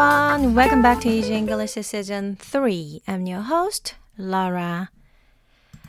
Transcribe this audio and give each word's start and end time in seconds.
everyone. 0.00 0.54
Welcome 0.54 0.82
back 0.82 1.00
to 1.00 1.10
Easy 1.10 1.34
English 1.34 1.72
Season 1.72 2.36
3. 2.40 3.02
I'm 3.06 3.26
your 3.26 3.42
host, 3.42 3.96
Laura. 4.18 4.88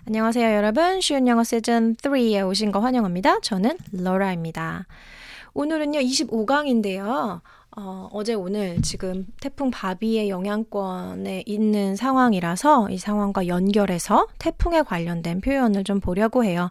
안녕하세요, 0.06 0.54
여러분. 0.54 1.00
쉬운 1.00 1.28
영어 1.28 1.44
시즌 1.46 1.96
3에 1.96 2.46
오신 2.46 2.74
거 2.74 2.80
환영합니다. 2.80 3.40
저는 3.40 3.78
Laura입니다. 3.94 4.86
오늘은요, 5.54 6.00
25강인데요. 6.00 7.40
어, 7.78 8.10
어제 8.12 8.34
오늘 8.34 8.82
지금 8.82 9.28
태풍 9.40 9.72
바비의 9.72 10.30
영향권에 10.30 11.44
있는 11.46 11.96
상황이라서 11.96 12.90
이 12.90 12.98
상황과 12.98 13.48
연결해서 13.48 14.28
태풍에 14.40 14.82
관련된 14.82 15.40
표현을 15.40 15.86
좀 15.86 16.02
보려고 16.02 16.44
해요. 16.44 16.70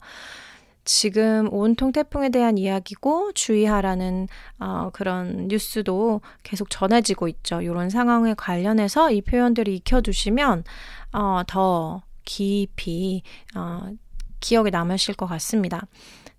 지금 0.92 1.48
온통 1.52 1.92
태풍에 1.92 2.30
대한 2.30 2.58
이야기고 2.58 3.30
주의하라는 3.34 4.26
어, 4.58 4.90
그런 4.92 5.46
뉴스도 5.46 6.20
계속 6.42 6.68
전해지고 6.68 7.28
있죠. 7.28 7.62
이런 7.62 7.90
상황에 7.90 8.34
관련해서 8.34 9.12
이 9.12 9.22
표현들을 9.22 9.72
익혀두시면 9.72 10.64
어, 11.12 11.42
더 11.46 12.02
깊이 12.24 13.22
어, 13.54 13.88
기억에 14.40 14.70
남으실 14.70 15.14
것 15.14 15.26
같습니다. 15.26 15.86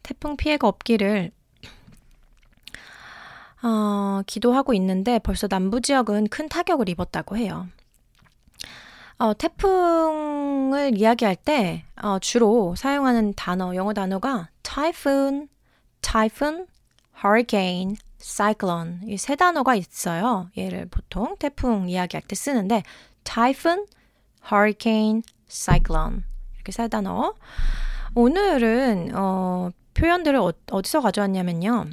태풍 0.03 0.35
피해가 0.35 0.67
없기를 0.67 1.31
어, 3.63 4.21
기도하고 4.27 4.73
있는데 4.73 5.19
벌써 5.19 5.47
남부 5.47 5.79
지역은 5.79 6.27
큰 6.27 6.49
타격을 6.49 6.89
입었다고 6.89 7.37
해요. 7.37 7.67
어, 9.21 9.35
태풍을 9.35 10.97
이야기할 10.97 11.35
때 11.35 11.85
어, 12.01 12.17
주로 12.17 12.73
사용하는 12.75 13.35
단어, 13.35 13.75
영어 13.75 13.93
단어가 13.93 14.49
typhoon, 14.63 15.47
typhoon, 16.01 16.65
hurricane, 17.23 17.97
cyclone 18.17 19.01
이 19.05 19.17
세 19.17 19.35
단어가 19.35 19.75
있어요. 19.75 20.49
얘를 20.57 20.87
보통 20.89 21.35
태풍 21.37 21.87
이야기할 21.87 22.23
때 22.27 22.35
쓰는데 22.35 22.81
typhoon, 23.23 23.85
hurricane, 24.43 25.21
cyclone 25.47 26.23
이렇게 26.55 26.71
세 26.71 26.87
단어. 26.87 27.35
오늘은 28.15 29.11
어, 29.13 29.69
표현들을 29.93 30.39
어, 30.39 30.51
어디서 30.71 31.01
가져왔냐면요. 31.01 31.85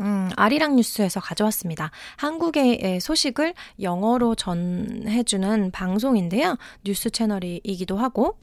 음, 0.00 0.30
아리랑 0.36 0.76
뉴스에서 0.76 1.20
가져왔습니다. 1.20 1.90
한국의 2.16 3.00
소식을 3.00 3.54
영어로 3.80 4.34
전해주는 4.34 5.70
방송인데요. 5.72 6.56
뉴스 6.84 7.10
채널이기도 7.10 7.96
하고, 7.96 8.36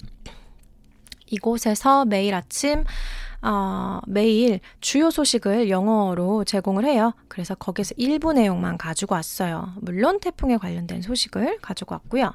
이곳에서 1.28 2.06
매일 2.06 2.34
아침, 2.36 2.84
어, 3.42 4.00
매일 4.08 4.60
주요 4.82 5.10
소식을 5.12 5.70
영어로 5.70 6.44
제공을 6.46 6.86
해요. 6.86 7.14
그래서 7.28 7.56
거기서 7.56 7.94
일부 7.98 8.34
내용만 8.34 8.78
가지고 8.78 9.16
왔어요. 9.16 9.74
물론 9.82 10.20
태풍에 10.20 10.58
관련된 10.58 11.02
소식을 11.02 11.60
가지고 11.62 11.96
왔고요. 11.96 12.34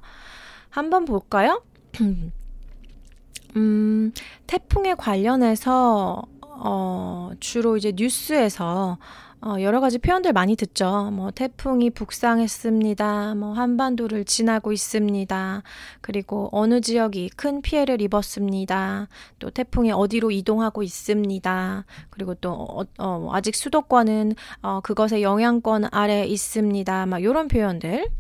한번 0.71 1.05
볼까요? 1.05 1.63
음, 3.57 4.13
태풍에 4.47 4.95
관련해서 4.95 6.23
어, 6.62 7.30
주로 7.41 7.77
이제 7.77 7.92
뉴스에서 7.94 8.98
어, 9.42 9.56
여러 9.62 9.80
가지 9.80 9.98
표현들 9.98 10.34
많이 10.34 10.55
듣죠. 10.55 11.11
뭐, 11.12 11.30
태풍이 11.30 11.89
북상했습니다. 11.89 13.36
뭐, 13.36 13.55
한반도를 13.55 14.27
지나고 14.27 14.70
있습니다. 14.70 15.62
그리고 16.02 16.50
어느 16.52 16.83
지역이 16.83 17.30
큰 17.36 17.62
피해를 17.62 18.02
입었습니다. 18.02 19.08
또 19.39 19.48
태풍이 19.48 19.92
어디로 19.92 20.30
이동하고 20.30 20.83
있습니다. 20.83 21.84
그리고 22.11 22.34
또, 22.34 22.52
어, 22.52 22.84
어, 22.98 23.30
아직 23.33 23.56
수도권은, 23.56 24.34
어, 24.61 24.80
그것의 24.83 25.22
영향권 25.22 25.86
아래 25.91 26.27
있습니다. 26.27 27.06
막, 27.06 27.22
요런 27.22 27.48
표현들. 27.48 28.11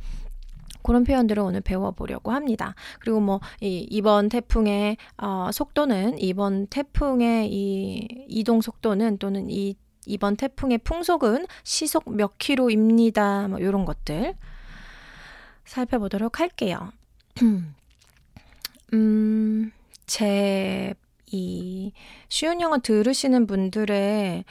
그런 0.90 1.04
표현들을 1.04 1.40
오늘 1.40 1.60
배워보려고 1.60 2.32
합니다. 2.32 2.74
그리고 2.98 3.20
뭐, 3.20 3.38
이, 3.60 3.86
이번 3.88 4.28
태풍의, 4.28 4.96
어, 5.18 5.50
속도는, 5.52 6.18
이번 6.18 6.66
태풍의 6.66 7.48
이 7.48 8.08
이동 8.26 8.60
속도는 8.60 9.18
또는 9.18 9.48
이, 9.48 9.76
이번 10.04 10.34
태풍의 10.34 10.78
풍속은 10.78 11.46
시속 11.62 12.12
몇 12.12 12.38
킬로입니다. 12.38 13.46
뭐, 13.46 13.60
요런 13.60 13.84
것들 13.84 14.34
살펴보도록 15.64 16.40
할게요. 16.40 16.90
음, 18.92 19.70
제, 20.06 20.94
이, 21.26 21.92
쉬운 22.28 22.60
영어 22.60 22.78
들으시는 22.78 23.46
분들의, 23.46 24.44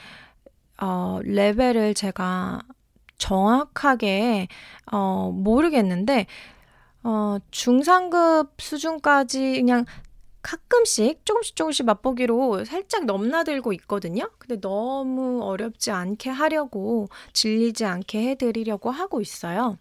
어, 0.80 1.18
레벨을 1.22 1.92
제가 1.92 2.62
정확하게 3.20 4.48
어, 4.90 5.30
모르겠는데 5.32 6.26
어, 7.04 7.38
중상급 7.50 8.54
수준까지 8.58 9.54
그냥 9.56 9.84
가끔씩 10.42 11.24
조금씩 11.24 11.54
조금씩 11.54 11.86
맛보기로 11.86 12.64
살짝 12.64 13.04
넘나들고 13.04 13.72
있거든요. 13.74 14.30
근데 14.38 14.58
너무 14.60 15.42
어렵지 15.44 15.90
않게 15.90 16.30
하려고 16.30 17.08
질리지 17.34 17.84
않게 17.84 18.30
해드리려고 18.30 18.90
하고 18.90 19.20
있어요. 19.20 19.76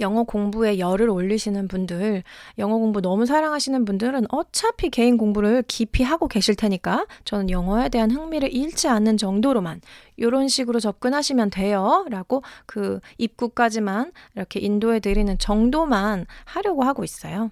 영어 0.00 0.24
공부에 0.24 0.78
열을 0.78 1.08
올리시는 1.10 1.68
분들, 1.68 2.22
영어 2.58 2.78
공부 2.78 3.00
너무 3.00 3.26
사랑하시는 3.26 3.84
분들은 3.84 4.26
어차피 4.30 4.90
개인 4.90 5.16
공부를 5.16 5.62
깊이 5.66 6.02
하고 6.02 6.28
계실 6.28 6.54
테니까 6.54 7.06
저는 7.24 7.50
영어에 7.50 7.88
대한 7.88 8.10
흥미를 8.10 8.52
잃지 8.52 8.88
않는 8.88 9.16
정도로만 9.16 9.80
이런 10.16 10.48
식으로 10.48 10.80
접근하시면 10.80 11.50
돼요. 11.50 12.04
라고 12.08 12.42
그 12.66 13.00
입구까지만 13.18 14.12
이렇게 14.34 14.60
인도해 14.60 15.00
드리는 15.00 15.36
정도만 15.38 16.26
하려고 16.44 16.82
하고 16.82 17.04
있어요. 17.04 17.50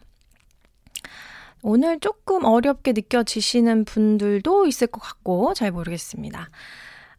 오늘 1.62 2.00
조금 2.00 2.44
어렵게 2.44 2.92
느껴지시는 2.92 3.84
분들도 3.84 4.66
있을 4.66 4.88
것 4.88 5.00
같고 5.00 5.54
잘 5.54 5.70
모르겠습니다. 5.70 6.50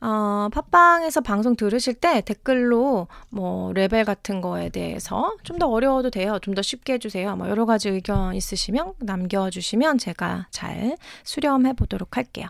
어, 0.06 0.50
팟빵에서 0.52 1.22
방송 1.22 1.56
들으실 1.56 1.94
때 1.94 2.20
댓글로 2.20 3.08
뭐 3.30 3.72
레벨 3.74 4.04
같은 4.04 4.42
거에 4.42 4.68
대해서 4.70 5.34
좀 5.44 5.58
더 5.60 5.68
어려워도 5.70 6.10
돼요. 6.10 6.40
좀 6.42 6.56
더 6.56 6.62
쉽게 6.62 6.94
해주세요. 6.94 7.38
뭐 7.38 7.48
여러 7.48 7.66
가지 7.66 7.88
의견 7.90 8.36
있으시면 8.36 8.94
남겨주시면 9.00 10.00
제가 10.00 10.48
잘 10.52 10.98
수렴해 11.24 11.74
보도록 11.74 12.18
할게요. 12.18 12.48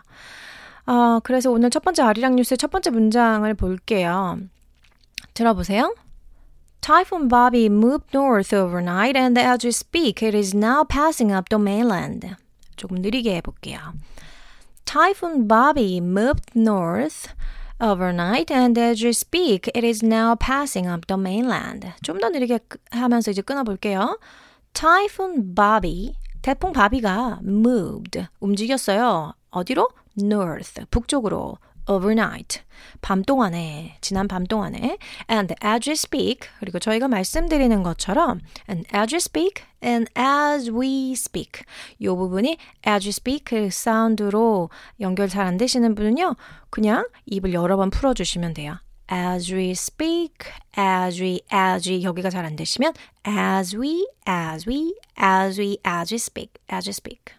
어, 0.86 1.20
그래서 1.22 1.50
오늘 1.52 1.70
첫 1.70 1.84
번째 1.84 2.02
아리랑 2.02 2.34
뉴스의 2.36 2.58
첫 2.58 2.70
번째 2.72 2.90
문장을 2.90 3.54
볼게요. 3.54 4.38
들어보세요. 5.32 5.94
Typhoon 6.80 7.28
Bobby 7.28 7.66
moved 7.66 8.08
north 8.12 8.52
overnight 8.54 9.16
and 9.16 9.38
as 9.40 9.64
we 9.64 9.70
speak, 9.70 10.26
it 10.26 10.36
is 10.36 10.56
now 10.56 10.84
passing 10.84 11.32
up 11.32 11.48
the 11.48 11.60
mainland. 11.62 12.34
조금 12.76 12.96
느리게 13.00 13.36
해볼게요. 13.36 13.78
Typhoon 14.84 15.46
Bobby 15.48 16.00
moved 16.00 16.54
north 16.54 17.34
overnight 17.80 18.50
and 18.50 18.78
as 18.78 19.02
you 19.02 19.12
speak, 19.12 19.68
it 19.74 19.84
is 19.84 20.02
now 20.02 20.36
passing 20.36 20.86
up 20.86 21.06
the 21.06 21.18
mainland. 21.18 21.92
좀 22.02 22.20
더 22.20 22.28
느리게 22.30 22.60
하면서 22.90 23.30
이제 23.30 23.42
끊어 23.42 23.64
볼게요. 23.64 24.18
Typhoon 24.72 25.54
Bobby, 25.54 26.14
태풍 26.42 26.72
바비가 26.72 27.40
moved, 27.42 28.26
움직였어요. 28.40 29.34
어디로? 29.50 29.88
north, 30.18 30.84
북쪽으로. 30.90 31.58
Overnight, 31.86 32.62
밤 33.00 33.22
동안에, 33.22 33.96
지난 34.00 34.28
밤 34.28 34.44
동안에, 34.44 34.98
and 35.30 35.54
as 35.64 35.88
we 35.88 35.94
speak, 35.94 36.48
그리고 36.60 36.78
저희가 36.78 37.08
말씀드리는 37.08 37.82
것처럼, 37.82 38.40
and 38.68 38.86
as 38.94 39.14
we 39.14 39.18
speak, 39.18 39.64
and 39.82 40.10
as 40.18 40.70
we 40.70 41.12
speak. 41.12 41.62
이 41.98 42.06
부분이 42.06 42.56
as 42.86 43.06
we 43.06 43.10
speak 43.10 43.70
사운드로 43.70 44.70
연결 45.00 45.28
잘 45.28 45.46
안 45.46 45.56
되시는 45.56 45.94
분은요, 45.94 46.36
그냥 46.70 47.06
입을 47.26 47.52
여러 47.52 47.76
번 47.76 47.90
풀어주시면 47.90 48.54
돼요. 48.54 48.78
as 49.12 49.52
we 49.52 49.72
speak, 49.72 50.50
as 50.78 51.20
we, 51.20 51.42
as 51.52 51.88
we 51.88 52.02
여기가 52.02 52.30
잘 52.30 52.46
안 52.46 52.56
되시면 52.56 52.94
as 53.26 53.76
we, 53.76 54.06
as 54.26 54.66
we, 54.66 54.94
as 55.20 55.60
we, 55.60 55.76
as 55.86 56.12
we 56.12 56.16
speak, 56.16 56.52
as 56.72 56.88
we 56.88 56.92
speak. 56.92 57.34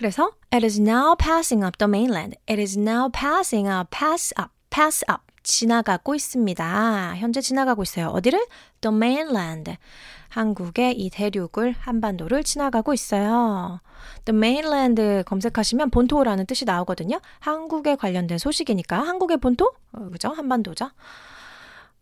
그래서 0.00 0.30
it 0.50 0.64
is 0.64 0.80
now 0.80 1.14
passing 1.14 1.62
up 1.62 1.76
the 1.76 1.86
mainland. 1.86 2.34
It 2.48 2.58
is 2.58 2.78
now 2.78 3.10
passing 3.12 3.68
up, 3.70 3.90
pass 3.90 4.32
up, 4.40 4.50
pass 4.70 5.04
up. 5.10 5.20
지나가고 5.42 6.14
있습니다. 6.14 7.16
현재 7.16 7.42
지나가고 7.42 7.82
있어요. 7.82 8.06
어디를? 8.08 8.46
The 8.80 8.96
mainland. 8.96 9.76
한국의 10.30 10.98
이 10.98 11.10
대륙을 11.10 11.72
한반도를 11.78 12.44
지나가고 12.44 12.94
있어요. 12.94 13.82
The 14.24 14.34
mainland 14.34 15.24
검색하시면 15.26 15.90
본토라는 15.90 16.46
뜻이 16.46 16.64
나오거든요. 16.64 17.20
한국에 17.40 17.96
관련된 17.96 18.38
소식이니까 18.38 19.02
한국의 19.02 19.36
본토? 19.36 19.70
어, 19.92 20.08
그죠? 20.10 20.30
한반도죠. 20.30 20.90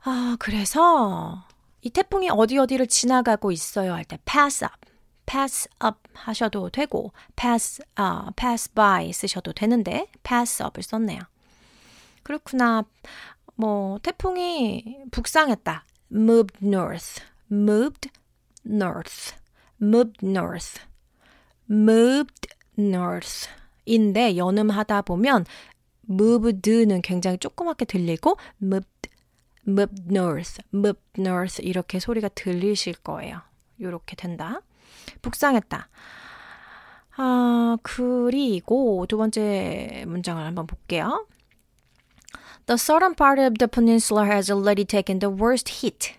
아, 0.05 0.37
그래서 0.39 1.43
이 1.83 1.91
태풍이 1.91 2.31
어디 2.31 2.59
어디를 2.59 2.87
지나가고 2.87 3.51
있어요 3.51 3.93
할 3.93 4.05
때 4.05 4.19
pass 4.25 4.65
up. 4.65 4.88
Pass 5.29 5.69
up 5.85 5.99
하셔도 6.15 6.71
되고 6.71 7.13
pass 7.37 7.83
아 7.97 8.31
pass 8.35 8.73
by 8.73 9.13
쓰셔도 9.13 9.53
되는데 9.53 10.07
pass 10.23 10.63
up을 10.63 10.83
썼네요. 10.83 11.21
그렇구나. 12.23 12.85
뭐 13.55 13.99
태풍이 14.03 15.03
북상했다. 15.11 15.85
moved 16.11 16.65
north. 16.65 17.23
moved 17.51 18.11
north. 18.67 19.35
moved 19.81 20.27
north. 20.27 20.81
moved 21.71 22.49
north. 22.79 23.49
인데 23.85 24.37
연음하다 24.37 25.03
보면 25.03 25.45
moved는 26.09 27.03
굉장히 27.03 27.37
조그맣게 27.39 27.85
들리고 27.85 28.39
moved 28.63 29.11
moved 29.67 30.05
north, 30.09 30.63
moved 30.73 31.03
north 31.19 31.63
이렇게 31.63 32.01
소리가 32.01 32.29
들리실 32.29 32.95
거예요. 32.95 33.43
이렇게 33.79 34.17
된다. 34.17 34.61
북상했다. 35.22 35.90
아, 37.16 37.78
그리고 37.84 39.06
두 39.08 39.18
번째 39.18 40.04
문장을 40.08 40.44
한번 40.44 40.68
볼게요. 40.68 41.26
The 42.66 42.76
southern 42.76 43.14
part 43.14 43.42
of 43.42 43.56
the 43.60 43.68
peninsula 43.68 44.26
has 44.26 44.50
already 44.50 44.86
taken 44.86 45.20
the 45.20 45.34
worst 45.34 45.82
hit. 45.82 46.16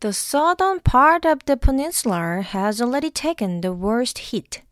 The 0.00 0.12
southern 0.12 0.80
part 0.80 1.26
of 1.26 1.44
the 1.46 1.56
peninsula 1.56 2.42
has 2.42 2.80
already 2.80 3.10
taken 3.10 3.60
the 3.60 3.72
worst 3.72 4.32
hit. 4.32 4.62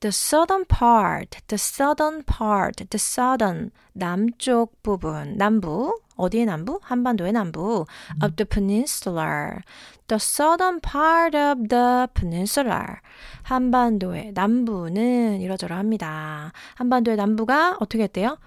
The 0.00 0.12
southern 0.12 0.66
part, 0.66 1.38
the 1.48 1.56
southern 1.56 2.24
part, 2.24 2.84
the 2.90 2.98
southern 2.98 3.70
남쪽 3.94 4.82
부분, 4.82 5.36
남부 5.38 5.98
어디의 6.16 6.46
남부? 6.46 6.78
한반도의 6.82 7.32
남부 7.32 7.86
of 8.22 8.36
the 8.36 8.44
peninsula. 8.44 9.62
The 10.09 10.17
southern 10.17 10.79
part 10.81 11.37
of 11.37 11.67
the 11.67 12.07
peninsula. 12.15 12.97
한반도의 13.43 14.31
남부는 14.33 15.39
이러저러합니다. 15.39 16.51
한반도의 16.73 17.15
남부가 17.15 17.77
어떻게 17.79 18.03
했대요? 18.03 18.39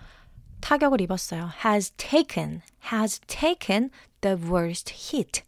타격을 0.61 1.01
입었어요. 1.01 1.51
has 1.65 1.93
taken, 1.93 2.63
has 2.93 3.21
taken 3.29 3.91
the 4.23 4.37
worst 4.37 4.93
hit. 4.93 5.43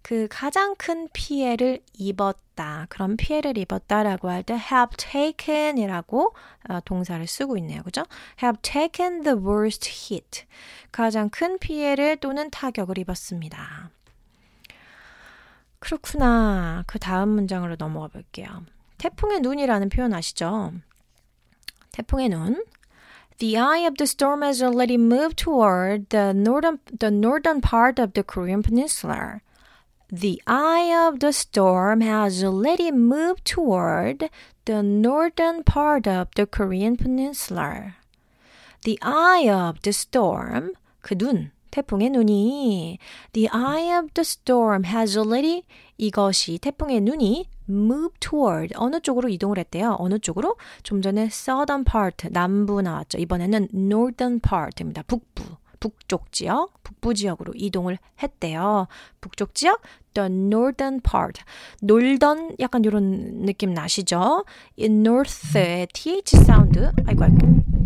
그 0.00 0.26
가장 0.30 0.74
큰 0.76 1.08
피해를 1.12 1.80
입었다. 1.92 2.86
그런 2.88 3.18
피해를 3.18 3.58
입었다라고 3.58 4.30
할 4.30 4.42
때 4.44 4.54
have 4.54 4.96
taken이라고 4.96 6.34
어, 6.70 6.80
동사를 6.86 7.26
쓰고 7.26 7.58
있네요. 7.58 7.82
그죠? 7.82 8.04
have 8.42 8.58
taken 8.62 9.22
the 9.22 9.36
worst 9.36 9.86
hit. 9.86 10.46
가장 10.90 11.28
큰 11.28 11.58
피해를 11.58 12.16
또는 12.16 12.50
타격을 12.50 12.96
입었습니다. 12.96 13.90
그렇구나. 15.82 16.84
그 16.86 16.98
다음 17.00 17.30
문장으로 17.30 17.74
넘어가 17.76 18.06
볼게요. 18.06 18.64
태풍의 18.98 19.40
눈이라는 19.40 19.88
표현 19.88 20.14
아시죠? 20.14 20.72
태풍의 21.90 22.28
눈. 22.28 22.64
The 23.38 23.58
eye 23.58 23.84
of 23.84 23.96
the 23.96 24.06
storm 24.06 24.42
has 24.44 24.62
already 24.62 24.94
moved 24.94 25.36
toward 25.36 26.08
the 26.10 26.30
northern, 26.30 26.78
the 27.00 27.10
northern 27.10 27.60
part 27.60 28.00
of 28.00 28.12
the 28.12 28.22
Korean 28.22 28.62
peninsula. 28.62 29.40
The 30.08 30.40
eye 30.46 30.92
of 30.94 31.18
the 31.18 31.32
storm 31.32 32.00
has 32.02 32.44
already 32.44 32.92
moved 32.92 33.44
toward 33.44 34.30
the 34.66 34.82
northern 34.82 35.64
part 35.64 36.06
of 36.06 36.28
the 36.36 36.46
Korean 36.46 36.96
peninsula. 36.96 37.96
The 38.84 38.98
eye 39.02 39.48
of 39.50 39.82
the 39.82 39.90
storm, 39.90 40.74
그 41.02 41.16
눈, 41.18 41.50
태풍의 41.72 42.10
눈이 42.10 42.98
The 43.32 43.48
eye 43.52 43.98
of 43.98 44.12
the 44.14 44.22
storm 44.22 44.84
has 44.86 45.18
already 45.18 45.64
이것이 45.98 46.58
태풍의 46.58 47.00
눈이 47.00 47.48
move 47.68 48.10
toward 48.20 48.74
어느 48.76 49.00
쪽으로 49.00 49.28
이동을 49.28 49.58
했대요. 49.58 49.96
어느 49.98 50.18
쪽으로? 50.20 50.56
좀 50.84 51.02
전에 51.02 51.24
southern 51.24 51.84
part 51.84 52.28
남부 52.30 52.80
나왔죠. 52.82 53.18
이번에는 53.18 53.68
northern 53.74 54.38
part입니다. 54.38 55.02
북부. 55.02 55.42
북쪽 55.80 56.30
지역, 56.30 56.80
북부 56.84 57.12
지역으로 57.12 57.54
이동을 57.56 57.98
했대요. 58.22 58.86
북쪽 59.20 59.52
지역, 59.52 59.82
the 60.14 60.26
northern 60.30 61.00
part. 61.00 61.42
northern 61.80 62.56
약간 62.60 62.84
이런 62.84 63.44
느낌 63.44 63.74
나시죠? 63.74 64.44
이 64.76 64.84
north의 64.84 65.88
th 65.92 66.36
사운드, 66.36 66.92
아이고 67.04 67.24
아이고. 67.24 67.81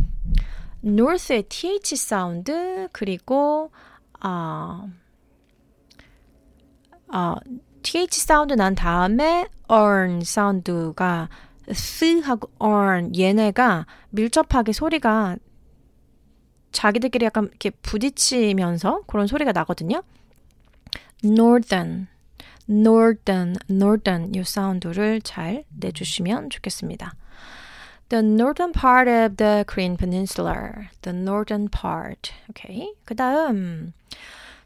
North의 0.86 1.44
th 1.48 1.96
사운드 1.96 2.88
그리고 2.92 3.72
아, 4.20 4.86
아 7.08 7.36
th 7.82 8.20
사운드 8.20 8.54
난 8.54 8.74
다음에 8.74 9.48
ern 9.70 10.22
사운드가 10.22 11.28
스하고 11.72 12.50
earn 12.62 13.12
얘네가 13.16 13.86
밀접하게 14.10 14.72
소리가 14.72 15.36
자기들끼리 16.70 17.24
약간 17.24 17.46
이렇게 17.46 17.70
부딪히면서 17.70 19.02
그런 19.06 19.26
소리가 19.26 19.52
나거든요. 19.52 20.02
northern, 21.24 22.06
northern, 22.68 23.56
northern 23.70 24.34
이 24.34 24.44
사운드를 24.44 25.22
잘 25.22 25.64
내주시면 25.70 26.50
좋겠습니다. 26.50 27.14
The 28.08 28.22
northern 28.22 28.72
part 28.72 29.08
of 29.08 29.36
the 29.36 29.64
Korean 29.66 29.96
peninsula. 29.96 30.90
The 31.02 31.12
northern 31.12 31.68
part. 31.68 32.32
오케이. 32.48 32.94
그 33.04 33.16
다음, 33.16 33.92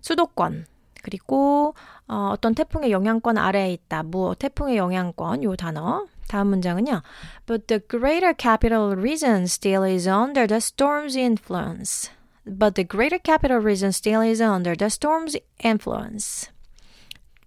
수도권. 0.03 0.67
그리고 1.03 1.75
어, 2.07 2.31
어떤 2.33 2.55
태풍의 2.55 2.91
영향권 2.91 3.39
아래에 3.39 3.73
있다. 3.73 4.03
뭐 4.03 4.35
태풍의 4.35 4.77
영향권 4.77 5.43
요 5.45 5.57
단어 5.57 6.07
다음 6.29 6.49
문장은요. 6.49 7.03
But 7.47 7.67
the 7.69 7.81
greater 7.81 8.35
capital 8.37 8.95
region 8.95 9.45
still 9.45 9.85
is 9.85 10.07
under 10.07 10.47
the 10.47 10.61
storm's 10.61 11.17
influence. 11.17 12.11
But 12.45 12.75
the 12.75 12.85
greater 12.85 13.19
capital 13.19 13.59
region 13.59 13.91
still 13.93 14.23
is 14.23 14.43
under 14.43 14.77
the 14.77 14.91
storm's 14.91 15.37
influence. 15.63 16.51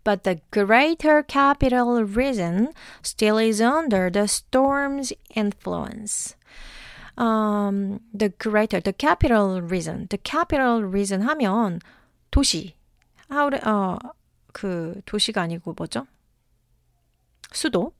But 0.05 0.25
the 0.25 0.41
greater 0.51 1.23
capital 1.23 2.03
region 2.03 2.73
still 3.03 3.39
is 3.39 3.61
under 3.61 4.09
the 4.11 4.27
storm's 4.27 5.13
influence. 5.35 6.35
Um, 7.19 8.01
the 8.15 8.31
greater, 8.31 8.81
the 8.81 8.93
capital 8.93 9.61
region, 9.61 10.07
the 10.09 10.19
capital 10.19 10.83
region 10.83 11.23
하면 11.23 11.81
도시. 12.31 12.75
how, 13.31 13.51
어, 13.51 13.99
그 14.53 15.01
도시가 15.05 15.43
아니고 15.43 15.75
뭐죠? 15.75 16.07
수도. 17.53 17.93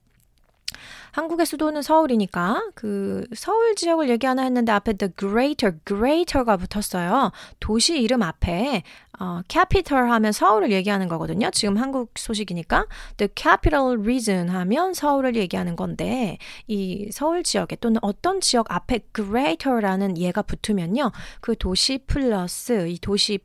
한국의 1.14 1.46
수도는 1.46 1.82
서울이니까 1.82 2.70
그 2.74 3.24
서울 3.36 3.76
지역을 3.76 4.08
얘기하나 4.10 4.42
했는데 4.42 4.72
앞에 4.72 4.94
the 4.94 5.12
greater, 5.16 5.78
greater가 5.84 6.56
붙었어요. 6.56 7.30
도시 7.60 8.00
이름 8.00 8.22
앞에 8.22 8.82
어, 9.20 9.40
capital 9.48 10.10
하면 10.10 10.32
서울을 10.32 10.72
얘기하는 10.72 11.06
거거든요. 11.06 11.52
지금 11.52 11.76
한국 11.76 12.10
소식이니까 12.16 12.86
the 13.16 13.28
capital 13.36 13.96
region 13.96 14.48
하면 14.48 14.92
서울을 14.92 15.36
얘기하는 15.36 15.76
건데 15.76 16.38
이 16.66 17.08
서울 17.12 17.44
지역에 17.44 17.76
또는 17.76 18.00
어떤 18.02 18.40
지역 18.40 18.72
앞에 18.72 18.98
greater라는 19.14 20.18
예가 20.18 20.42
붙으면요. 20.42 21.12
그 21.40 21.56
도시 21.56 21.98
플러스 22.08 22.88
이 22.88 22.98
도시 22.98 23.38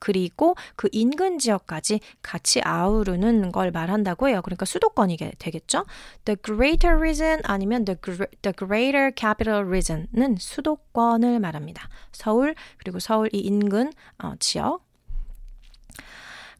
그리고 0.00 0.56
그 0.74 0.88
인근 0.90 1.38
지역까지 1.38 2.00
같이 2.22 2.60
아우르는 2.62 3.52
걸 3.52 3.70
말한다고 3.70 4.28
해요. 4.28 4.40
그러니까 4.42 4.64
수도권이 4.64 5.16
되겠죠. 5.38 5.86
The 6.24 6.36
greater 6.42 6.96
region 6.96 7.40
아니면 7.44 7.84
the, 7.84 7.96
the 8.42 8.52
greater 8.56 9.12
capital 9.16 9.64
region은 9.64 10.36
수도권을 10.38 11.38
말합니다. 11.38 11.88
서울 12.10 12.56
그리고 12.78 12.98
서울 12.98 13.28
이 13.32 13.38
인근 13.38 13.92
어, 14.18 14.32
지역 14.40 14.90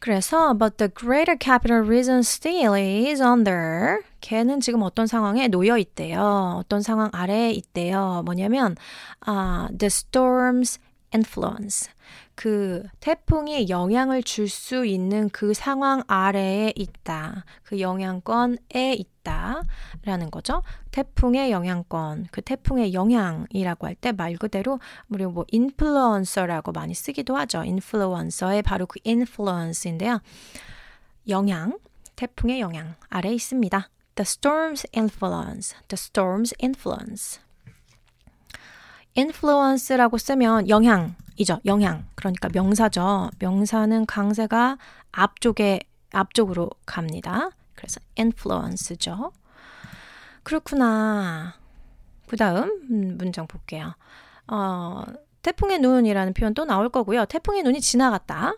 그래서 0.00 0.54
but 0.56 0.78
the 0.78 0.90
greater 0.90 1.36
capital 1.38 1.82
region 1.84 2.20
still 2.20 2.74
is 2.74 3.22
under 3.22 4.02
걔는 4.22 4.60
지금 4.60 4.82
어떤 4.82 5.06
상황에 5.06 5.48
놓여 5.48 5.76
있대요. 5.76 6.56
어떤 6.58 6.80
상황 6.80 7.10
아래에 7.12 7.52
있대요. 7.52 8.22
뭐냐면 8.24 8.76
uh, 9.28 9.68
the 9.76 9.88
storm's 9.88 10.78
influence. 11.12 11.90
그 12.40 12.84
태풍이 13.00 13.68
영향을 13.68 14.22
줄 14.22 14.48
수 14.48 14.86
있는 14.86 15.28
그 15.28 15.52
상황 15.52 16.02
아래에 16.06 16.72
있다. 16.74 17.44
그 17.62 17.80
영향권에 17.80 18.94
있다. 18.94 19.62
라는 20.06 20.30
거죠. 20.30 20.62
태풍의 20.90 21.50
영향권, 21.52 22.28
그 22.30 22.40
태풍의 22.40 22.94
영향이라고 22.94 23.86
할 23.86 23.94
때 23.96 24.12
말 24.12 24.38
그대로 24.38 24.80
우리 25.10 25.26
뭐 25.26 25.44
인플루언서라고 25.52 26.72
많이 26.72 26.94
쓰기도 26.94 27.36
하죠. 27.36 27.62
인플루언서의 27.62 28.62
바로 28.62 28.86
그 28.86 28.98
인플루언스인데요. 29.04 30.20
영향, 31.28 31.78
태풍의 32.16 32.60
영향 32.60 32.94
아래에 33.10 33.34
있습니다. 33.34 33.90
The 34.14 34.24
storm's 34.24 34.86
influence, 34.96 35.76
the 35.88 35.96
storm's 35.98 36.54
influence. 36.62 37.38
influence라고 39.14 40.16
쓰면 40.16 40.70
영향 40.70 41.14
이죠. 41.40 41.58
영향. 41.64 42.06
그러니까 42.16 42.50
명사죠. 42.52 43.30
명사는 43.38 44.04
강세가 44.04 44.76
앞쪽에 45.10 45.80
앞쪽으로 46.12 46.68
갑니다. 46.84 47.48
그래서 47.74 47.98
influence죠. 48.18 49.32
그렇구나. 50.42 51.54
그 52.28 52.36
다음 52.36 53.16
문장 53.16 53.46
볼게요. 53.46 53.94
어, 54.48 55.02
태풍의 55.40 55.78
눈이라는 55.78 56.34
표현 56.34 56.52
또 56.52 56.66
나올 56.66 56.90
거고요. 56.90 57.24
태풍의 57.24 57.62
눈이 57.62 57.80
지나갔다. 57.80 58.52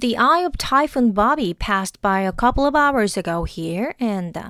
The 0.00 0.16
eye 0.16 0.46
of 0.46 0.56
Typhoon 0.56 1.12
Bobby 1.12 1.52
passed 1.52 2.00
by 2.00 2.22
a 2.22 2.32
couple 2.32 2.64
of 2.64 2.74
hours 2.74 3.18
ago 3.18 3.44
here, 3.44 3.92
and 4.00 4.40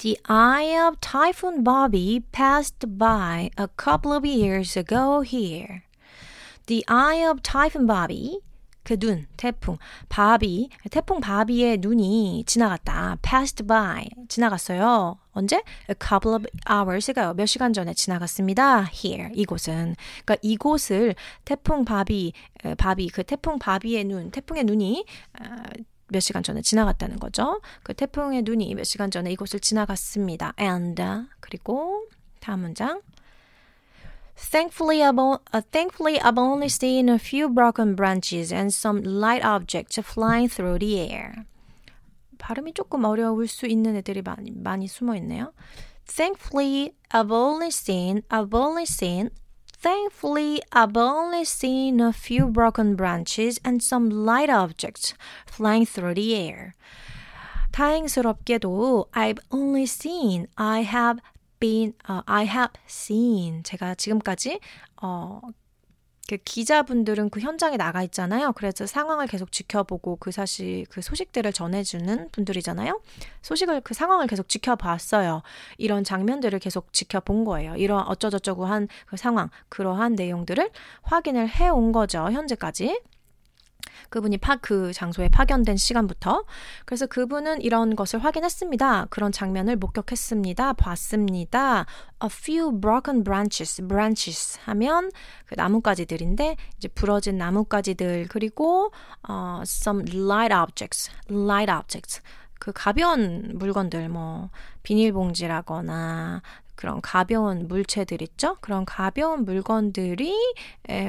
the 0.00 0.18
eye 0.28 0.88
of 0.88 0.98
Typhoon 1.00 1.62
Bobby 1.62 2.24
passed 2.32 2.98
by 2.98 3.50
a 3.58 3.68
couple 3.68 4.14
of 4.14 4.24
years 4.24 4.74
ago 4.76 5.20
here. 5.20 5.84
The 6.66 6.84
eye 6.88 7.16
of 7.16 7.42
Typhoon 7.42 7.86
Bobby 7.86 8.40
그 8.82 8.98
눈, 8.98 9.26
태풍, 9.36 9.76
바비, 10.08 10.70
태풍 10.90 11.20
바비의 11.20 11.78
눈이 11.80 12.44
지나갔다. 12.46 13.18
passed 13.20 13.66
by, 13.66 14.08
지나갔어요. 14.26 15.18
언제? 15.32 15.62
A 15.90 15.94
couple 15.94 16.34
of 16.34 16.46
hours 16.68 17.10
ago, 17.10 17.34
몇 17.34 17.44
시간 17.44 17.74
전에 17.74 17.92
지나갔습니다. 17.92 18.88
Here, 18.90 19.28
이곳은. 19.34 19.96
그러니까 20.24 20.36
이곳을 20.40 21.14
태풍 21.44 21.84
바비, 21.84 22.32
바비, 22.78 23.10
그 23.10 23.22
태풍 23.22 23.58
바비의 23.58 24.04
눈, 24.04 24.30
태풍의 24.30 24.64
눈이 24.64 25.04
몇 26.10 26.20
시간 26.20 26.42
전에 26.42 26.62
지나갔다는 26.62 27.18
거죠. 27.18 27.60
그 27.82 27.94
태풍의 27.94 28.42
눈이 28.42 28.74
몇 28.74 28.84
시간 28.84 29.10
전에 29.10 29.32
이곳을 29.32 29.60
지나갔습니다. 29.60 30.54
And, 30.58 31.02
그리고 31.40 32.06
다음 32.40 32.60
문장. 32.60 33.00
Thankfully 34.50 35.00
I've, 35.00 35.18
uh, 35.18 35.60
thankfully, 35.70 36.18
I've 36.18 36.38
only 36.38 36.68
seen 36.68 37.10
a 37.10 37.18
few 37.18 37.48
broken 37.48 37.94
branches 37.94 38.52
and 38.52 38.72
some 38.72 39.02
light 39.02 39.44
objects 39.44 39.98
flying 40.00 40.48
through 40.48 40.78
the 40.78 40.98
air. 40.98 41.44
발음이 42.38 42.72
조금 42.72 43.04
어려울 43.04 43.46
수 43.46 43.66
있는 43.66 43.96
애들이 43.96 44.22
많이, 44.22 44.50
많이 44.50 44.88
숨어 44.88 45.14
있네요. 45.16 45.52
Thankfully, 46.06 46.94
I've 47.10 47.30
only 47.30 47.68
seen, 47.68 48.22
I've 48.30 48.54
only 48.54 48.84
seen, 48.84 49.30
thankfully, 49.85 50.61
I've 50.71 50.97
only 50.97 51.45
seen 51.45 52.01
a 52.01 52.11
few 52.11 52.47
broken 52.47 52.95
branches 52.95 53.59
and 53.63 53.83
some 53.83 54.09
light 54.09 54.49
objects 54.49 55.13
flying 55.45 55.85
through 55.85 56.15
the 56.15 56.35
air. 56.35 56.73
다행스럽게도 57.71 59.07
I've 59.13 59.39
only 59.51 59.85
seen, 59.85 60.47
I 60.57 60.83
have 60.83 61.19
been, 61.59 61.93
uh, 62.07 62.23
I 62.25 62.45
have 62.45 62.71
seen. 62.87 63.63
제가 63.63 63.95
지금까지, 63.95 64.59
어, 65.01 65.41
그 66.30 66.36
기자분들은 66.44 67.30
그 67.30 67.40
현장에 67.40 67.76
나가 67.76 68.04
있잖아요. 68.04 68.52
그래서 68.52 68.86
상황을 68.86 69.26
계속 69.26 69.50
지켜보고 69.50 70.16
그 70.20 70.30
사실 70.30 70.86
그 70.88 71.02
소식들을 71.02 71.52
전해주는 71.52 72.28
분들이잖아요. 72.30 73.00
소식을 73.42 73.80
그 73.80 73.94
상황을 73.94 74.28
계속 74.28 74.48
지켜봤어요. 74.48 75.42
이런 75.76 76.04
장면들을 76.04 76.56
계속 76.60 76.92
지켜본 76.92 77.44
거예요. 77.44 77.74
이런 77.76 78.06
어쩌저쩌고 78.06 78.64
한 78.66 78.86
그 79.06 79.16
상황, 79.16 79.50
그러한 79.68 80.14
내용들을 80.14 80.70
확인을 81.02 81.48
해 81.48 81.68
온 81.68 81.90
거죠. 81.90 82.30
현재까지. 82.30 83.00
그분이 84.08 84.38
파, 84.38 84.56
그 84.56 84.92
장소에 84.92 85.28
파견된 85.28 85.76
시간부터. 85.76 86.44
그래서 86.84 87.06
그분은 87.06 87.62
이런 87.62 87.96
것을 87.96 88.24
확인했습니다. 88.24 89.06
그런 89.10 89.32
장면을 89.32 89.76
목격했습니다. 89.76 90.72
봤습니다. 90.74 91.86
A 92.22 92.28
few 92.30 92.80
broken 92.80 93.24
branches, 93.24 93.82
branches 93.86 94.58
하면 94.64 95.10
그 95.46 95.54
나뭇가지들인데 95.56 96.56
이제 96.76 96.88
부러진 96.88 97.38
나뭇가지들 97.38 98.28
그리고 98.28 98.92
어, 99.28 99.60
some 99.62 100.04
light 100.14 100.54
objects, 100.54 101.10
light 101.30 101.70
objects. 101.70 102.20
그 102.60 102.72
가벼운 102.74 103.52
물건들 103.54 104.10
뭐 104.10 104.50
비닐봉지라거나 104.82 106.42
그런 106.80 107.02
가벼운 107.02 107.68
물체들 107.68 108.22
있죠? 108.22 108.56
그런 108.62 108.86
가벼운 108.86 109.44
물건들이 109.44 110.34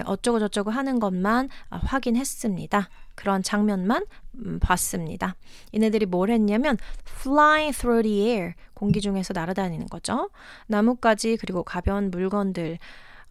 어쩌고 0.05 0.39
저쩌고 0.39 0.69
하는 0.69 0.99
것만 0.99 1.47
아, 1.69 1.77
확인했습니다. 1.77 2.89
그런 3.15 3.41
장면만 3.41 4.05
음, 4.39 4.59
봤습니다. 4.61 5.37
얘네들이 5.73 6.07
뭘 6.07 6.29
했냐면 6.29 6.77
flying 7.07 7.73
through 7.73 8.03
the 8.03 8.29
air 8.29 8.53
공기 8.73 8.99
중에서 8.99 9.31
날아다니는 9.33 9.85
거죠. 9.87 10.29
나뭇가지 10.67 11.37
그리고 11.37 11.63
가벼운 11.63 12.11
물건들 12.11 12.77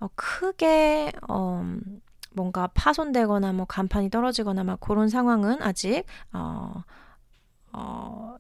어, 0.01 0.09
크게 0.15 1.13
어, 1.29 1.63
뭔가 2.33 2.69
파손되거나 2.69 3.53
뭐 3.53 3.67
간판이 3.67 4.09
떨어지거나 4.09 4.65
막 4.65 4.81
그런 4.81 5.11
상황은 5.11 5.61
아직 5.61 6.05
어, 6.33 6.73
어, 7.75 8.37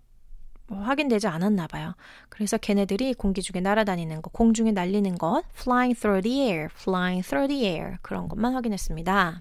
뭐 0.70 0.78
확인되지 0.82 1.26
않았나 1.26 1.66
봐요. 1.66 1.94
그래서 2.28 2.56
걔네들이 2.56 3.14
공기 3.14 3.42
중에 3.42 3.60
날아다니는 3.60 4.22
것, 4.22 4.32
공중에 4.32 4.70
날리는 4.70 5.18
것, 5.18 5.42
flying 5.52 5.98
through 5.98 6.22
the 6.22 6.42
air, 6.42 6.68
flying 6.72 7.26
through 7.26 7.48
the 7.48 7.66
air 7.66 7.98
그런 8.02 8.28
것만 8.28 8.54
확인했습니다. 8.54 9.40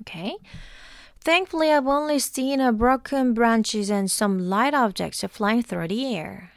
Okay. 0.00 0.38
Thankfully, 1.22 1.68
I've 1.70 1.86
only 1.86 2.16
seen 2.16 2.58
a 2.58 2.72
broken 2.72 3.34
branches 3.34 3.92
and 3.92 4.10
some 4.10 4.48
light 4.48 4.74
objects 4.74 5.22
flying 5.28 5.62
through 5.62 5.88
the 5.88 6.16
air. 6.16 6.48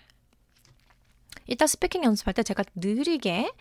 이따 1.46 1.68
스피킹 1.68 2.06
연습할 2.06 2.34
때 2.36 2.42
제가 2.42 2.64
느리게 2.76 3.52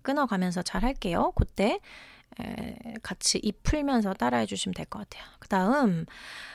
끊어가면서 0.00 0.62
잘 0.62 0.84
할게요. 0.84 1.32
그때 1.34 1.80
같이 3.02 3.38
입 3.38 3.62
풀면서 3.62 4.14
따라해 4.14 4.46
주시면 4.46 4.74
될 4.74 4.86
것 4.86 4.98
같아요. 5.00 5.24
그 5.38 5.48
다음, 5.48 6.06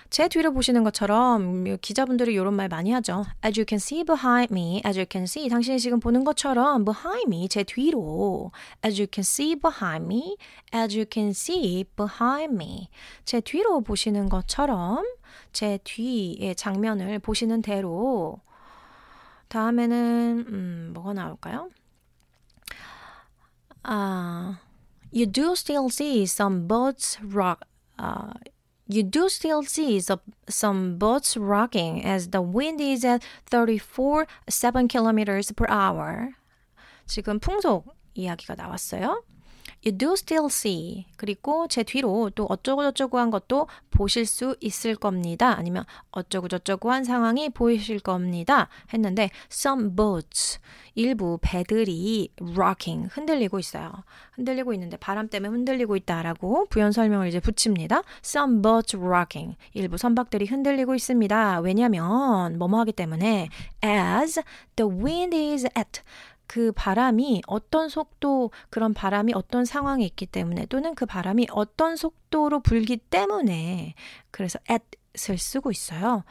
제 0.09 0.27
뒤를 0.27 0.51
보시는 0.53 0.83
것처럼 0.83 1.77
기자분들이 1.79 2.33
이런 2.33 2.53
말 2.53 2.67
많이 2.67 2.91
하죠. 2.91 3.25
As 3.45 3.57
you 3.59 3.65
can 3.67 3.77
see 3.77 4.03
behind 4.03 4.53
me, 4.53 4.81
as 4.85 4.97
you 4.97 5.05
can 5.09 5.23
see, 5.23 5.47
당신이 5.49 5.79
지금 5.79 5.99
보는 5.99 6.23
것처럼 6.23 6.83
behind 6.85 7.27
me, 7.27 7.47
제 7.47 7.63
뒤로. 7.63 8.51
As 8.85 8.99
you 8.99 9.07
can 9.11 9.21
see 9.23 9.55
behind 9.55 10.05
me, 10.05 10.35
as 10.75 10.95
you 10.95 11.05
can 11.11 11.29
see 11.29 11.85
behind 11.95 12.53
me. 12.53 12.89
제 13.25 13.39
뒤로 13.39 13.81
보시는 13.81 14.27
것처럼 14.29 15.05
제 15.53 15.79
뒤의 15.83 16.55
장면을 16.55 17.19
보시는 17.19 17.61
대로. 17.61 18.39
다음에는 19.47 20.45
음, 20.47 20.91
뭐가 20.93 21.13
나올까요? 21.13 21.69
아, 23.83 24.59
you 25.10 25.26
do 25.26 25.56
still 25.56 25.88
see 25.88 26.26
some 26.26 26.66
boats 26.66 27.18
rock. 27.22 27.64
Uh, 27.98 28.34
you 28.88 29.02
do 29.02 29.28
still 29.28 29.62
see 29.62 30.00
some 30.48 30.98
boats 30.98 31.36
rocking 31.36 32.04
as 32.04 32.28
the 32.30 32.42
wind 32.42 32.80
is 32.80 33.04
at 33.04 33.22
34, 33.46 34.26
7 34.48 34.88
kilometers 34.88 35.52
per 35.52 35.66
hour. 35.68 36.34
지금 37.06 37.38
풍속 37.38 37.86
이야기가 38.14 38.54
나왔어요. 38.56 39.22
You 39.83 39.97
do 39.97 40.13
still 40.13 40.45
see. 40.45 41.05
그리고 41.15 41.67
제 41.67 41.83
뒤로 41.83 42.29
또 42.35 42.45
어쩌고저쩌고 42.45 43.17
한 43.17 43.31
것도 43.31 43.67
보실 43.89 44.25
수 44.27 44.55
있을 44.59 44.95
겁니다. 44.95 45.55
아니면 45.57 45.85
어쩌고저쩌고 46.11 46.91
한 46.91 47.03
상황이 47.03 47.49
보이실 47.49 47.99
겁니다. 47.99 48.69
했는데 48.93 49.31
some 49.51 49.95
boats. 49.95 50.59
일부 50.93 51.39
배들이 51.41 52.29
rocking. 52.39 53.09
흔들리고 53.11 53.57
있어요. 53.57 53.91
흔들리고 54.33 54.73
있는데 54.73 54.97
바람 54.97 55.29
때문에 55.29 55.49
흔들리고 55.49 55.95
있다라고 55.95 56.67
부연 56.69 56.91
설명을 56.91 57.27
이제 57.27 57.39
붙입니다. 57.39 58.03
Some 58.23 58.61
boats 58.61 58.95
rocking. 58.97 59.57
일부 59.73 59.97
선박들이 59.97 60.45
흔들리고 60.45 60.93
있습니다. 60.93 61.59
왜냐면 61.61 62.57
뭐뭐 62.59 62.79
하기 62.81 62.91
때문에 62.91 63.49
as 63.83 64.41
the 64.75 64.91
wind 64.91 65.35
is 65.35 65.65
at 65.77 66.01
그 66.51 66.73
바람이 66.73 67.43
어떤 67.47 67.87
속도, 67.87 68.51
그런 68.69 68.93
바람이 68.93 69.31
어떤 69.33 69.63
상황에 69.63 70.03
있기 70.03 70.25
때문에 70.25 70.65
또는 70.65 70.95
그 70.95 71.05
바람이 71.05 71.47
어떤 71.49 71.95
속도로 71.95 72.59
불기 72.59 72.97
때문에 72.97 73.93
그래서 74.31 74.59
at을 74.69 75.37
쓰고 75.37 75.71
있어요. 75.71 76.25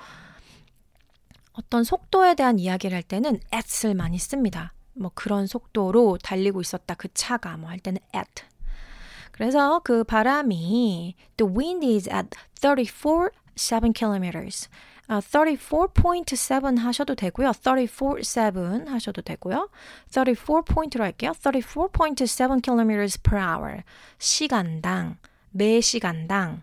어떤 1.54 1.84
속도에 1.84 2.34
대한 2.34 2.58
이야기를 2.58 2.94
할 2.94 3.02
때는 3.02 3.40
at을 3.50 3.94
많이 3.94 4.18
씁니다. 4.18 4.74
뭐 4.92 5.10
그런 5.14 5.46
속도로 5.46 6.18
달리고 6.22 6.60
있었다. 6.60 6.96
그 6.96 7.08
차가 7.14 7.56
뭐 7.56 7.70
할 7.70 7.78
때는 7.78 7.98
at. 8.14 8.44
그래서 9.32 9.80
그 9.82 10.04
바람이 10.04 11.14
the 11.38 11.50
wind 11.50 11.86
is 11.86 12.10
at 12.10 12.28
34 12.56 13.30
7 13.56 13.94
kilometers. 13.94 14.68
34.7 15.18 16.78
하셔도 16.78 17.14
되고요. 17.14 17.50
34.7 17.50 18.86
하셔도 18.86 19.20
되고요. 19.22 19.68
34포인트로 20.10 21.00
할게요. 21.00 21.32
34.7 21.32 22.62
km 22.62 23.06
per 23.22 23.40
hour. 23.40 23.82
시간당, 24.18 25.16
매 25.50 25.80
시간당. 25.80 26.62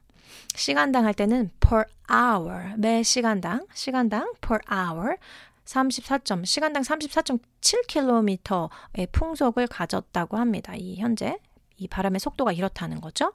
시간당 0.56 1.06
할 1.06 1.14
때는 1.14 1.52
per 1.60 1.84
hour. 2.10 2.76
매 2.78 3.04
시간당, 3.04 3.68
시간당 3.74 4.32
per 4.42 4.60
hour. 4.72 5.18
34점, 5.66 6.46
시간당 6.46 6.84
34.7km의 6.84 9.12
풍속을 9.12 9.68
가졌다고 9.68 10.38
합니다. 10.38 10.74
이 10.78 10.96
현재 10.96 11.38
이 11.76 11.90
바람의 11.90 12.22
속도가 12.22 12.54
이렇다는 12.54 13.02
거죠. 13.02 13.34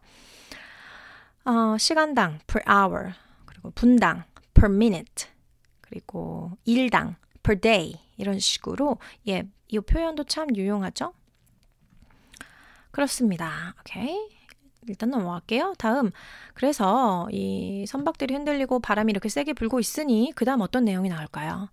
어, 1.45 1.76
시간당 1.78 2.38
per 2.47 2.62
hour 2.66 3.12
그리고 3.45 3.71
분당 3.73 4.25
per 4.62 4.73
minute 4.73 5.26
그리고 5.81 6.52
일당 6.64 7.16
per 7.42 7.61
day 7.61 8.00
이런 8.16 8.38
식으로 8.38 8.99
예, 9.26 9.49
이 9.66 9.81
표현도 9.81 10.25
참 10.25 10.54
유용하죠. 10.54 11.12
그렇습니다. 12.92 13.75
오케이. 13.81 14.16
일단 14.87 15.11
넘어갈게요. 15.11 15.75
다음. 15.78 16.12
그래서 16.54 17.28
이 17.33 17.85
선박들이 17.88 18.35
흔들리고 18.35 18.78
바람이 18.78 19.11
이렇게 19.11 19.28
세게 19.28 19.54
불고 19.54 19.81
있으니 19.81 20.33
그 20.37 20.45
다음 20.45 20.61
어떤 20.61 20.85
내용이 20.85 21.09
나올까요? 21.09 21.71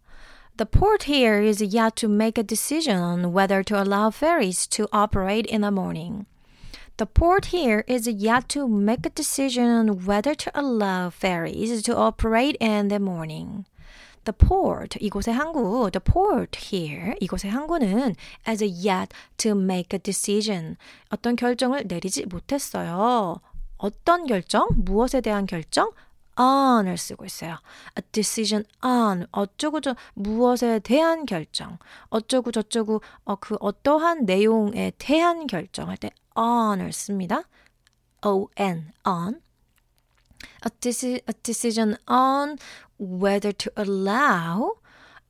The 0.58 0.67
port 0.69 1.12
here 1.12 1.46
is 1.46 1.62
yet 1.62 1.96
to 1.98 2.10
make 2.10 2.41
a 2.41 2.46
decision 2.46 3.00
on 3.00 3.36
whether 3.36 3.63
to 3.63 3.77
allow 3.77 4.10
ferries 4.10 4.67
to 4.69 4.88
operate 4.91 5.48
in 5.48 5.62
the 5.62 5.72
morning. 5.72 6.25
The 6.99 7.07
port 7.07 7.47
here 7.47 7.85
is 7.87 8.07
yet 8.07 8.49
to 8.50 8.69
make 8.69 9.07
a 9.07 9.11
decision 9.11 9.67
on 9.67 10.05
whether 10.07 10.35
to 10.35 10.50
allow 10.55 11.11
ferries 11.11 11.83
to 11.83 11.97
operate 11.97 12.57
in 12.61 12.88
the 12.88 12.99
morning. 12.99 13.64
The 14.25 14.33
port, 14.33 14.97
이곳의 15.00 15.35
항구, 15.35 15.91
the 15.93 16.00
port 16.00 16.57
here, 16.57 17.14
이곳의 17.21 17.50
항구는 17.50 18.17
as 18.47 18.62
yet 18.62 19.12
to 19.38 19.50
make 19.53 19.93
a 19.93 19.99
decision. 19.99 20.76
어떤 21.11 21.37
결정을 21.37 21.85
내리지 21.87 22.26
못했어요. 22.26 23.41
어떤 23.76 24.26
결정? 24.26 24.69
무엇에 24.76 25.21
대한 25.21 25.47
결정? 25.47 25.91
On을 26.39 26.98
쓰고 26.98 27.25
있어요. 27.25 27.58
A 27.98 28.03
decision 28.12 28.65
on 28.84 29.27
어쩌고 29.31 29.81
저 29.81 29.96
무엇에 30.13 30.79
대한 30.79 31.25
결정. 31.25 31.77
어쩌고 32.10 32.51
저쩌고 32.51 33.01
어, 33.25 33.36
그 33.36 33.58
어떠한 33.60 34.25
내용에 34.25 34.93
대한 34.98 35.48
결정할 35.48 35.98
때 35.98 36.12
on을 36.36 36.93
씁니다. 36.93 37.43
on 38.25 38.91
on 39.05 39.41
a, 40.65 40.69
deci- 40.81 41.22
a 41.27 41.34
decision 41.43 41.98
on 42.08 42.58
whether 43.00 43.51
to 43.51 43.72
allow 43.77 44.79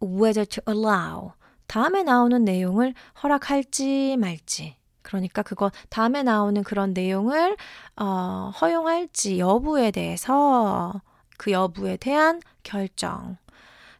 whether 0.01 0.45
to 0.45 0.61
allow 0.67 1.33
다음에 1.67 2.03
나오는 2.03 2.43
내용을 2.43 2.93
허락할지 3.21 4.17
말지 4.17 4.78
그러니까 5.09 5.41
그거 5.41 5.71
다음에 5.89 6.21
나오는 6.21 6.61
그런 6.63 6.93
내용을 6.93 7.57
어, 7.95 8.51
허용할지 8.61 9.39
여부에 9.39 9.89
대해서 9.89 11.01
그 11.35 11.51
여부에 11.51 11.97
대한 11.97 12.41
결정. 12.61 13.37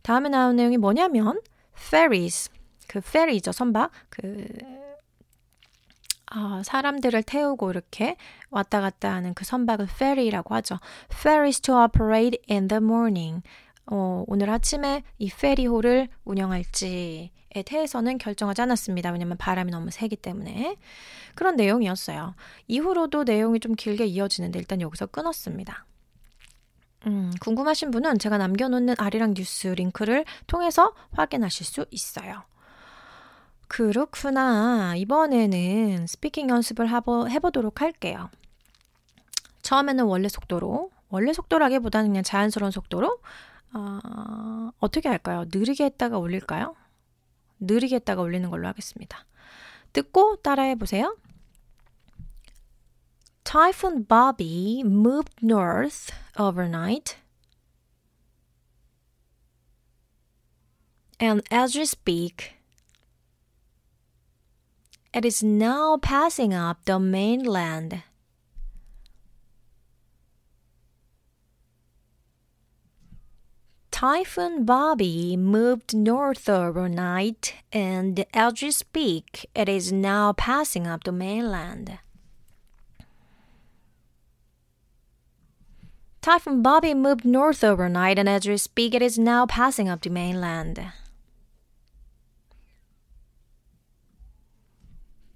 다음에 0.04 0.30
나오는 0.30 0.56
내용이 0.56 0.78
뭐냐면 0.78 1.42
ferries 1.76 2.52
그 2.88 3.00
ferry죠 3.00 3.52
선박 3.52 3.90
그 4.10 4.46
어, 6.36 6.62
사람들을 6.64 7.24
태우고 7.24 7.72
이렇게 7.72 8.16
왔다 8.52 8.80
갔다 8.80 9.12
하는 9.12 9.34
그 9.34 9.46
선박을 9.46 9.88
ferry라고 9.90 10.54
하죠. 10.56 10.78
ferries 11.12 11.60
to 11.62 11.76
operate 11.76 12.38
in 12.48 12.68
the 12.68 12.84
morning. 12.84 13.42
어, 13.92 14.24
오늘 14.28 14.50
아침에 14.50 15.04
이 15.18 15.30
페리호를 15.30 16.10
운영할지에 16.24 17.32
대해서는 17.66 18.20
결정하지 18.20 18.62
않았습니다. 18.62 19.12
왜냐면 19.12 19.38
바람이 19.38 19.72
너무 19.72 19.90
세기 19.90 20.16
때문에. 20.16 20.78
그런 21.34 21.56
내용이었어요. 21.56 22.36
이후로도 22.68 23.24
내용이 23.24 23.60
좀 23.60 23.76
길게 23.76 24.06
이어지는데 24.06 24.60
일단 24.60 24.82
여기서 24.82 25.08
끊었습니다. 25.08 25.86
음, 27.08 27.32
궁금하신 27.40 27.92
분은 27.92 28.20
제가 28.20 28.38
남겨놓는 28.38 28.96
아리랑 28.98 29.34
뉴스 29.34 29.68
링크를 29.68 30.26
통해서 30.48 30.94
확인하실 31.12 31.66
수 31.66 31.86
있어요. 31.92 32.44
그렇구나. 33.68 34.96
이번에는 34.98 36.08
스피킹 36.08 36.50
연습을 36.50 36.90
해보도록 36.90 37.82
할게요. 37.82 38.30
처음에는 39.62 40.06
원래 40.06 40.28
속도로, 40.28 40.92
원래 41.10 41.34
속도라기보다는 41.34 42.10
그냥 42.10 42.24
자연스러운 42.24 42.72
속도로 42.72 43.20
어, 43.74 44.72
어떻게 44.80 45.10
할까요? 45.10 45.46
느리게 45.48 45.86
했다가 45.86 46.18
올릴까요? 46.18 46.76
느리게 47.60 47.96
했다가 47.96 48.22
올리는 48.22 48.50
걸로 48.50 48.68
하겠습니다. 48.68 49.26
듣고 49.94 50.38
따라해 50.38 50.76
보세요. 50.76 51.18
Typhoon 53.44 54.06
Bobby 54.06 54.84
moved 54.84 55.34
north 55.44 56.14
overnight. 56.38 57.18
And 61.20 61.42
as 61.52 61.76
we 61.76 61.86
speak, 61.86 62.54
it 65.14 65.26
is 65.26 65.44
now 65.44 65.98
passing 65.98 66.54
up 66.54 66.86
the 66.86 67.00
mainland. 67.00 68.04
Typhoon 74.00 74.64
Bobby 74.64 75.36
moved 75.36 75.94
north 75.94 76.48
overnight, 76.48 77.56
and 77.74 78.26
as 78.34 78.62
we 78.62 78.72
speak, 78.72 79.46
it 79.54 79.68
is 79.68 79.92
now 79.92 80.32
passing 80.32 80.88
up 80.88 81.04
the 81.04 81.12
mainland. 81.12 82.00
Typhoon 86.22 86.62
Bobby 86.62 86.94
moved 86.94 87.26
north 87.26 87.62
overnight, 87.62 88.18
and 88.18 88.30
as 88.30 88.48
we 88.48 88.56
speak, 88.56 88.94
it 88.94 89.02
is 89.02 89.20
now 89.20 89.46
passing 89.46 89.90
up 89.90 90.02
the 90.02 90.10
mainland. 90.10 90.94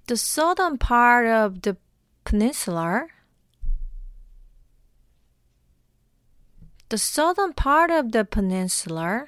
The 0.07 0.15
southern 0.15 0.77
part 0.77 1.27
of 1.27 1.63
the 1.63 1.75
peninsula 2.23 3.07
the 6.93 6.99
southern 6.99 7.53
part 7.53 7.89
of 7.89 8.11
the 8.11 8.23
peninsula 8.23 9.25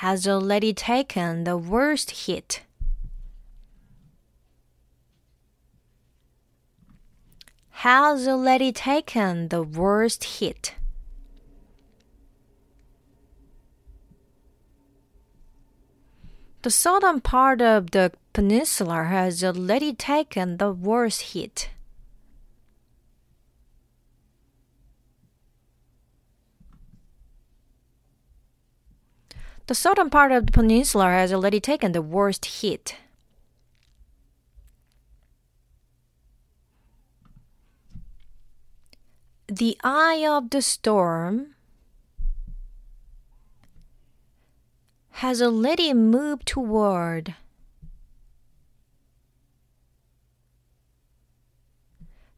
has 0.00 0.26
already 0.26 0.72
taken 0.72 1.44
the 1.44 1.56
worst 1.56 2.26
hit. 2.26 2.62
Has 7.86 8.26
already 8.26 8.72
taken 8.72 9.46
the 9.50 9.62
worst 9.62 10.24
hit. 10.24 10.74
The 16.62 16.72
southern 16.72 17.20
part 17.20 17.62
of 17.62 17.92
the 17.92 18.10
peninsula 18.32 19.04
has 19.04 19.44
already 19.44 19.94
taken 19.94 20.56
the 20.56 20.72
worst 20.72 21.34
hit. 21.34 21.70
The 29.70 29.76
southern 29.76 30.10
part 30.10 30.32
of 30.32 30.46
the 30.46 30.50
peninsula 30.50 31.04
has 31.04 31.32
already 31.32 31.60
taken 31.60 31.92
the 31.92 32.02
worst 32.02 32.44
hit. 32.44 32.96
The 39.46 39.78
eye 39.84 40.26
of 40.26 40.50
the 40.50 40.60
storm 40.60 41.54
has 45.22 45.40
already 45.40 45.94
moved 45.94 46.46
toward 46.46 47.36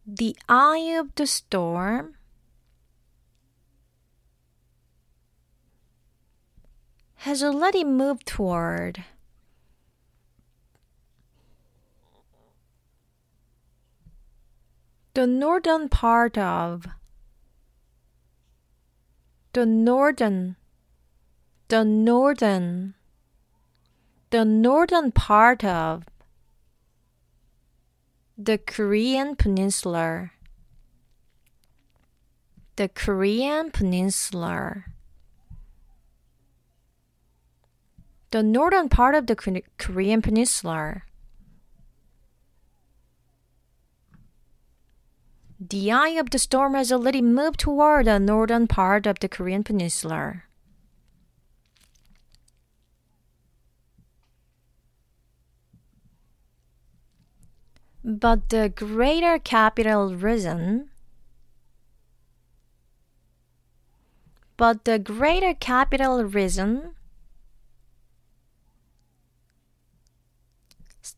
the 0.06 0.36
eye 0.50 0.94
of 1.00 1.14
the 1.14 1.26
storm 1.26 2.16
has 7.22 7.40
already 7.40 7.84
moved 7.84 8.26
toward. 8.26 9.04
The 15.14 15.28
northern 15.28 15.88
part 15.88 16.36
of 16.36 16.88
the 19.52 19.64
northern 19.64 20.56
the 21.68 21.84
northern 21.84 22.94
the 24.30 24.44
northern 24.44 25.12
part 25.12 25.62
of 25.62 26.04
the 28.36 28.58
Korean 28.58 29.36
peninsula. 29.36 30.32
The 32.74 32.88
Korean 32.88 33.70
peninsula 33.70 34.86
the 38.32 38.42
northern 38.42 38.88
part 38.88 39.14
of 39.14 39.26
the 39.26 39.62
Korean 39.78 40.22
peninsula. 40.22 41.02
The 45.60 45.92
eye 45.92 46.16
of 46.18 46.30
the 46.30 46.38
storm 46.38 46.74
has 46.74 46.90
already 46.90 47.22
moved 47.22 47.60
toward 47.60 48.06
the 48.06 48.18
northern 48.18 48.66
part 48.66 49.06
of 49.06 49.20
the 49.20 49.28
Korean 49.28 49.62
peninsula. 49.62 50.42
But 58.02 58.48
the 58.48 58.72
greater 58.74 59.38
capital 59.38 60.16
reason 60.16 60.88
but 64.56 64.84
the 64.84 64.98
greater 64.98 65.54
capital 65.54 66.24
reason 66.24 66.94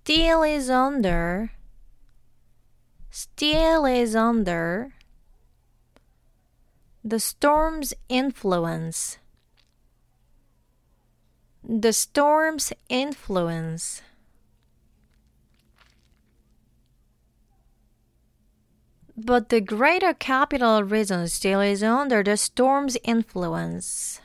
still 0.05 0.43
is 0.43 0.69
under, 0.69 1.51
still 3.11 3.87
is 3.87 4.15
under 4.15 4.93
the 7.03 7.19
storm's 7.19 7.95
influence. 8.11 9.17
The 11.67 11.95
storm's 11.95 12.71
influence. 12.91 14.03
But 19.17 19.49
the 19.49 19.63
greater 19.63 20.13
capital 20.13 20.83
reason 20.83 21.29
still 21.29 21.63
is 21.63 21.83
under 21.83 22.23
the 22.23 22.37
storm's 22.37 22.99
influence. 23.05 24.21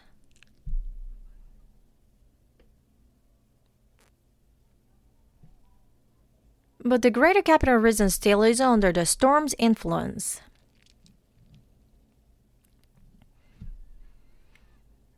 But 6.90 7.04
the 7.04 7.12
greater 7.12 7.44
capital 7.44 7.76
reason 7.76 8.10
still 8.10 8.42
is 8.42 8.60
under 8.60 8.92
the 8.92 9.06
storm's 9.06 9.54
influence. 9.60 10.42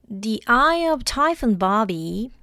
The 0.10 0.44
eye 0.48 0.86
of 0.92 1.06
Typhoon 1.06 1.56
Bobby. 1.56 2.34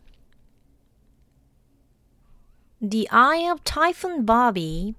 The 2.80 3.06
eye 3.10 3.46
of 3.52 3.62
Typhoon 3.64 4.24
Bobby 4.24 4.94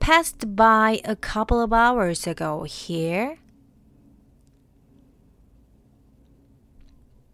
passed 0.00 0.56
by 0.56 1.00
a 1.04 1.14
couple 1.14 1.60
of 1.60 1.72
hours 1.72 2.26
ago 2.26 2.64
here. 2.64 3.38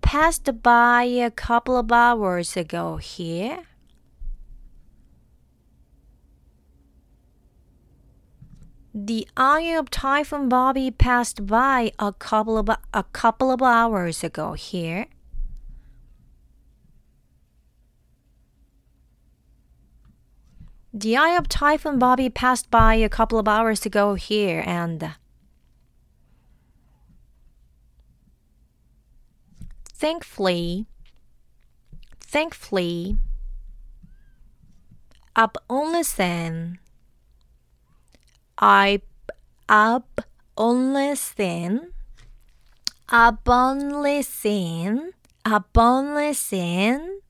Passed 0.07 0.62
by 0.62 1.03
a 1.03 1.33
couple 1.33 1.77
of 1.77 1.90
hours 1.90 2.57
ago 2.57 2.97
here. 2.97 3.64
The 8.95 9.27
eye 9.37 9.75
of 9.77 9.90
Typhoon 9.90 10.49
Bobby 10.49 10.92
passed 10.92 11.45
by 11.45 11.90
a 11.99 12.12
couple 12.12 12.57
of 12.57 12.69
a 12.95 13.03
couple 13.03 13.51
of 13.51 13.61
hours 13.61 14.23
ago 14.23 14.53
here. 14.53 15.07
The 20.95 21.16
eye 21.16 21.37
of 21.37 21.49
Typhoon 21.49 21.99
Bobby 21.99 22.31
passed 22.31 22.71
by 22.71 22.95
a 22.95 23.09
couple 23.09 23.40
of 23.40 23.49
hours 23.49 23.85
ago 23.85 24.14
here 24.14 24.62
and 24.64 25.16
thankfully 29.96 30.86
thankfully 32.20 33.17
up 35.36 35.58
only 35.70 36.04
then 36.17 36.80
I 38.58 39.02
up 39.67 40.22
only 40.58 41.13
then 41.36 41.94
up 43.10 43.48
only 43.48 44.22
then 44.44 45.13
up 45.46 45.78
only 45.78 46.34
then 46.34 47.22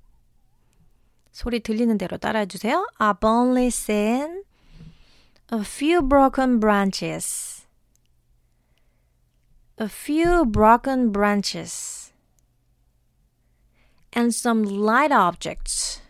소리 1.32 1.60
들리는 1.62 1.98
대로 1.98 2.18
따라해 2.18 2.46
주세요. 2.46 2.86
I've 3.00 3.24
only 3.24 3.68
seen 3.68 4.44
a 5.50 5.64
few 5.64 6.02
broken 6.02 6.60
branches. 6.60 7.66
A 9.78 9.88
few 9.88 10.46
broken 10.46 11.12
branches. 11.12 12.05
And 14.17 14.35
some 14.35 14.65
light 14.65 15.13
objects. 15.13 16.01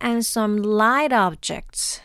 And 0.00 0.24
some 0.24 0.56
light 0.56 1.12
objects. 1.12 2.00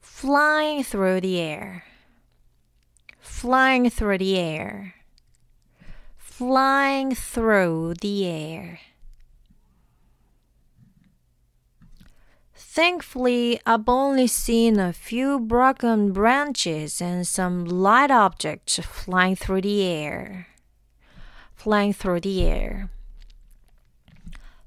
Flying 0.00 0.82
through 0.82 1.20
the 1.20 1.38
air. 1.38 1.84
Flying 3.20 3.90
through 3.90 4.16
the 4.16 4.38
air 4.38 4.94
flying 6.38 7.16
through 7.16 7.92
the 8.00 8.24
air. 8.24 8.78
Thankfully, 12.54 13.60
I've 13.66 13.88
only 13.88 14.28
seen 14.28 14.78
a 14.78 14.92
few 14.92 15.40
broken 15.40 16.12
branches 16.12 17.02
and 17.02 17.26
some 17.26 17.64
light 17.64 18.12
objects 18.12 18.78
flying 18.78 19.34
through 19.34 19.62
the 19.62 19.82
air. 19.82 20.46
Flying 21.58 21.92
through 21.92 22.20
the 22.20 22.44
air. 22.44 22.88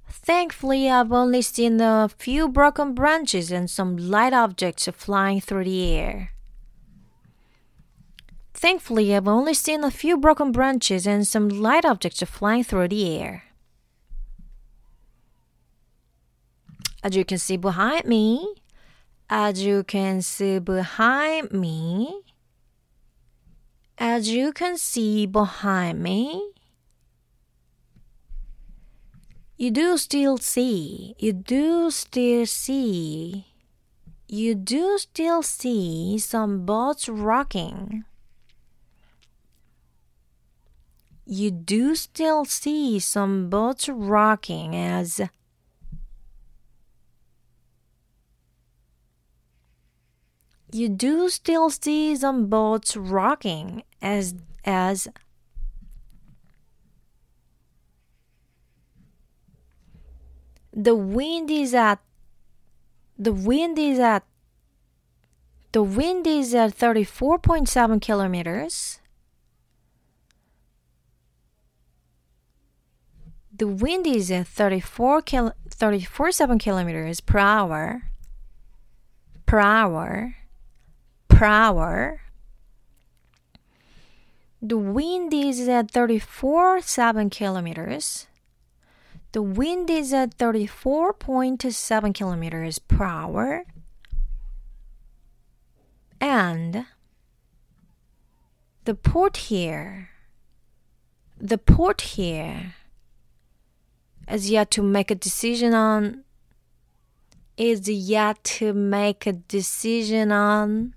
Thankfully, 0.10 0.90
I've 0.90 1.14
only 1.14 1.42
seen 1.42 1.80
a 1.80 2.10
few 2.10 2.50
broken 2.50 2.94
branches 2.94 3.50
and 3.50 3.70
some 3.70 3.96
light 3.96 4.34
objects 4.34 4.90
flying 4.94 5.40
through 5.40 5.64
the 5.64 5.94
air. 5.94 6.32
Thankfully, 8.54 9.16
I've 9.16 9.30
only 9.30 9.54
seen 9.54 9.86
a 9.86 9.90
few 9.90 10.18
broken 10.18 10.52
branches 10.52 11.08
and 11.08 11.26
some 11.26 11.48
light 11.48 11.86
objects 11.86 12.22
flying 12.24 12.66
through 12.66 12.90
the 12.90 13.18
air. 13.18 13.46
As 17.02 17.16
you 17.16 17.24
can 17.24 17.38
see 17.38 17.56
behind 17.56 18.04
me, 18.04 18.54
as 19.30 19.64
you 19.64 19.86
can 19.86 20.22
see 20.22 20.60
behind 20.60 21.52
me, 21.52 22.22
as 23.98 24.28
you 24.30 24.52
can 24.52 24.78
see 24.78 25.26
behind 25.26 26.04
me, 26.04 26.52
you 29.62 29.70
do 29.70 29.96
still 29.96 30.40
see, 30.40 31.14
you 31.20 31.32
do 31.32 31.92
still 31.92 32.48
see, 32.48 33.46
you 34.28 34.56
do 34.56 34.98
still 34.98 35.44
see 35.44 36.18
some 36.18 36.66
boats 36.66 37.08
rocking. 37.08 38.04
you 41.28 41.52
do 41.52 41.96
still 41.96 42.44
see 42.44 43.00
some 43.00 43.50
boats 43.50 43.88
rocking 43.88 44.76
as 44.76 45.22
you 50.74 50.90
do 50.90 51.30
still 51.30 51.70
see 51.70 52.16
some 52.16 52.48
boats 52.48 52.98
rocking 52.98 53.84
as 54.02 54.34
as 54.66 55.08
the 60.74 60.96
wind 60.96 61.50
is 61.52 61.74
at 61.74 62.00
the 63.18 63.34
wind 63.34 63.78
is 63.78 64.00
at 64.00 64.24
the 65.72 65.84
wind 65.84 66.28
is 66.28 66.54
at 66.54 66.76
34.7 66.78 68.02
kilometers 68.02 69.02
The 73.62 73.68
wind 73.68 74.08
is 74.08 74.32
at 74.32 74.48
34 74.48 75.22
kil- 75.22 75.54
34.7 75.70 76.58
kilometers 76.58 77.20
per 77.20 77.38
hour. 77.38 78.10
Per 79.46 79.60
hour. 79.60 80.36
Per 81.28 81.46
hour. 81.46 82.22
The 84.64 84.80
wind 84.80 85.32
is 85.32 85.68
at 85.68 85.92
34.7 85.92 87.30
kilometers. 87.30 88.26
The 89.32 89.42
wind 89.42 89.90
is 89.90 90.14
at 90.14 90.38
34.7 90.38 92.14
kilometers 92.14 92.80
per 92.80 93.06
hour. 93.06 93.66
And 96.20 96.86
the 98.84 98.94
port 98.94 99.38
here, 99.38 100.10
the 101.38 101.58
port 101.58 102.02
here 102.02 102.76
is 104.30 104.50
yet 104.50 104.70
to 104.72 104.84
make 104.84 105.10
a 105.10 105.16
decision 105.16 105.74
on 105.74 106.24
is 107.58 107.88
yet 107.88 108.44
to 108.44 108.74
make 108.74 109.28
a 109.28 109.34
decision 109.34 110.32
on 110.32 110.96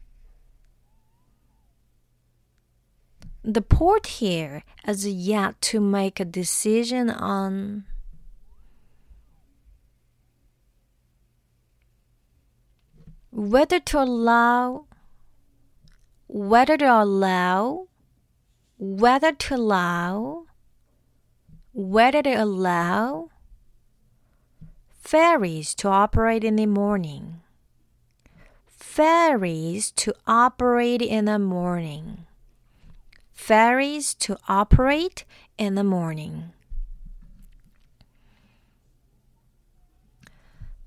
the 3.42 3.60
port 3.60 4.06
here 4.06 4.64
is 4.86 5.06
yet 5.06 5.60
to 5.60 5.78
make 5.80 6.18
a 6.18 6.24
decision 6.24 7.10
on 7.10 7.84
whether 13.34 13.80
to 13.80 14.00
allow 14.00 14.86
whether 16.28 16.76
to 16.76 16.84
allow 16.84 17.88
whether 18.78 19.32
to 19.32 19.56
allow 19.56 20.46
whether 21.72 22.22
to 22.22 22.30
allow 22.30 23.28
ferries 25.00 25.74
to 25.74 25.88
operate 25.88 26.44
in 26.44 26.54
the 26.54 26.66
morning. 26.66 27.40
Ferries 28.68 29.90
to 29.90 30.14
operate 30.28 31.02
in 31.02 31.24
the 31.24 31.40
morning. 31.40 32.26
Ferries 33.32 34.14
to 34.14 34.38
operate 34.48 35.24
in 35.58 35.74
the 35.74 35.82
morning. 35.82 36.52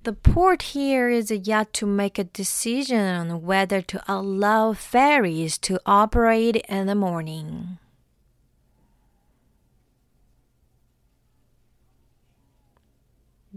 The 0.07 0.13
port 0.13 0.61
here 0.61 1.09
is 1.09 1.29
yet 1.29 1.73
to 1.73 1.85
make 1.85 2.17
a 2.17 2.23
decision 2.23 2.97
on 2.97 3.41
whether 3.41 3.81
to 3.81 4.01
allow 4.07 4.71
ferries 4.71 5.57
to 5.57 5.81
operate 5.85 6.55
in 6.69 6.87
the 6.87 6.95
morning. 6.95 7.77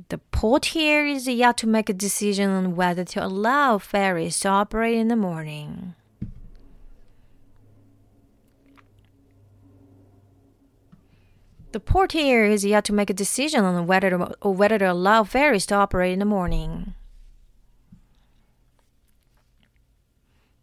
The 0.08 0.18
port 0.18 0.64
here 0.74 1.06
is 1.06 1.28
yet 1.28 1.56
to 1.58 1.68
make 1.68 1.88
a 1.88 1.92
decision 1.92 2.50
on 2.50 2.74
whether 2.74 3.04
to 3.04 3.24
allow 3.24 3.78
ferries 3.78 4.40
to 4.40 4.48
operate 4.48 4.96
in 4.96 5.06
the 5.06 5.14
morning. 5.14 5.94
The 11.72 11.80
port 11.80 12.12
here 12.12 12.44
is 12.44 12.64
yet 12.64 12.84
to 12.86 12.92
make 12.92 13.10
a 13.10 13.14
decision 13.14 13.64
on 13.64 13.86
whether 13.86 14.10
to, 14.10 14.34
or 14.40 14.52
whether 14.52 14.78
to 14.78 14.90
allow 14.90 15.22
ferries 15.22 15.66
to 15.66 15.76
operate 15.76 16.12
in 16.12 16.18
the 16.18 16.26
morning. 16.26 16.94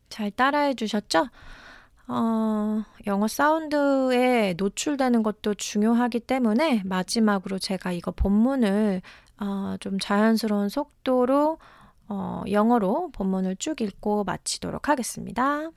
잘 0.09 0.31
따라해 0.31 0.73
주셨죠? 0.73 1.29
어, 2.07 2.83
영어 3.05 3.27
사운드에 3.27 4.55
노출되는 4.57 5.23
것도 5.23 5.53
중요하기 5.53 6.21
때문에 6.21 6.81
마지막으로 6.85 7.59
제가 7.59 7.91
이거 7.91 8.11
본문을 8.11 9.01
어, 9.39 9.75
좀 9.79 9.99
자연스러운 9.99 10.69
속도로 10.69 11.59
어, 12.09 12.43
영어로 12.49 13.11
본문을 13.11 13.57
쭉 13.57 13.79
읽고 13.81 14.23
마치도록 14.23 14.89
하겠습니다. 14.89 15.69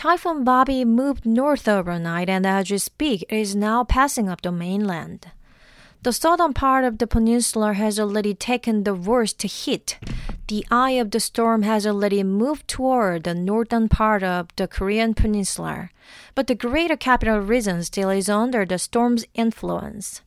Typhoon 0.00 0.44
Bobby 0.44 0.82
moved 0.82 1.26
north 1.26 1.68
overnight 1.68 2.30
and 2.30 2.46
as 2.46 2.70
we 2.70 2.78
speak 2.78 3.22
it 3.28 3.36
is 3.36 3.54
now 3.54 3.84
passing 3.84 4.30
up 4.30 4.40
the 4.40 4.50
mainland. 4.50 5.26
The 6.04 6.14
southern 6.14 6.54
part 6.54 6.86
of 6.86 6.96
the 6.96 7.06
peninsula 7.06 7.74
has 7.74 8.00
already 8.00 8.32
taken 8.32 8.84
the 8.84 8.94
worst 8.94 9.42
hit. 9.42 9.98
The 10.48 10.64
eye 10.70 10.92
of 10.92 11.10
the 11.10 11.20
storm 11.20 11.64
has 11.64 11.86
already 11.86 12.22
moved 12.22 12.66
toward 12.66 13.24
the 13.24 13.34
northern 13.34 13.90
part 13.90 14.22
of 14.22 14.48
the 14.56 14.66
Korean 14.66 15.12
peninsula, 15.12 15.90
but 16.34 16.46
the 16.46 16.54
greater 16.54 16.96
capital 16.96 17.38
region 17.38 17.84
still 17.84 18.08
is 18.08 18.30
under 18.30 18.64
the 18.64 18.78
storm's 18.78 19.26
influence. 19.34 20.22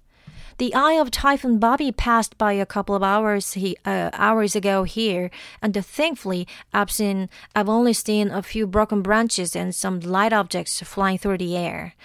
The 0.60 0.74
eye 0.76 0.94
of 0.94 1.10
Typhoon 1.10 1.58
Bobby 1.58 1.92
passed 1.92 2.38
by 2.38 2.54
a 2.54 2.66
couple 2.66 2.94
of 2.94 3.02
hours 3.02 3.54
he, 3.54 3.76
uh, 3.86 4.12
hours 4.14 4.56
ago 4.56 4.84
here, 4.84 5.32
and 5.62 5.74
thankfully, 5.74 6.48
I've 6.72 6.92
seen 6.92 7.30
I've 7.56 7.70
only 7.70 7.94
seen 7.94 8.30
a 8.30 8.44
few 8.44 8.68
broken 8.68 9.02
branches 9.02 9.56
and 9.56 9.74
some 9.74 10.00
light 10.00 10.32
objects 10.32 10.80
flying 10.82 11.18
through 11.18 11.40
the 11.40 11.58
air. 11.58 11.96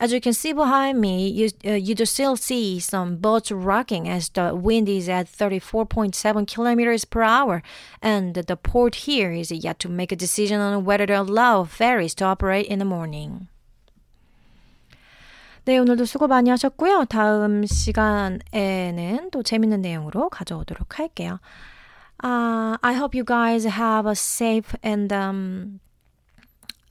As 0.00 0.14
you 0.14 0.20
can 0.20 0.32
see 0.32 0.54
behind 0.54 0.98
me, 0.98 1.28
you 1.28 1.50
uh, 1.66 1.72
you 1.72 1.94
do 1.94 2.06
still 2.06 2.36
see 2.36 2.80
some 2.80 3.16
boats 3.16 3.52
rocking 3.52 4.08
as 4.08 4.30
the 4.30 4.54
wind 4.54 4.88
is 4.88 5.10
at 5.10 5.26
34.7 5.26 6.46
kilometers 6.46 7.04
per 7.04 7.22
hour, 7.22 7.62
and 8.00 8.34
the 8.34 8.56
port 8.56 8.94
here 8.94 9.30
is 9.30 9.52
yet 9.52 9.78
to 9.80 9.90
make 9.90 10.10
a 10.10 10.16
decision 10.16 10.58
on 10.58 10.86
whether 10.86 11.04
to 11.04 11.20
allow 11.20 11.64
ferries 11.64 12.14
to 12.14 12.24
operate 12.24 12.66
in 12.66 12.78
the 12.78 12.86
morning. 12.86 13.48
네, 15.64 15.78
오늘도 15.78 16.04
수고 16.04 16.26
많이 16.26 16.50
하셨고요. 16.50 17.04
다음 17.04 17.64
시간에는 17.66 19.30
또 19.30 19.42
재밌는 19.42 19.82
내용으로 19.82 20.28
가져오도록 20.28 20.98
할게요. 20.98 21.38
Uh, 22.22 22.76
I 22.82 22.94
hope 22.94 23.14
you 23.14 23.24
guys 23.24 23.66
have 23.66 24.06
a 24.06 24.14
safe 24.14 24.74
and 24.82 25.12
um, 25.12 25.80